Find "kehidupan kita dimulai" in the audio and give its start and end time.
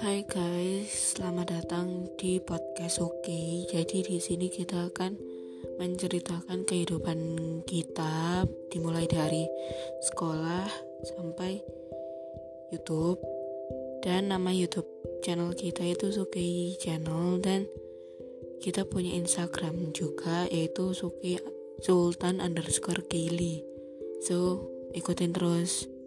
6.64-9.04